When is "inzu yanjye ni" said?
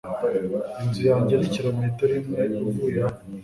0.83-1.49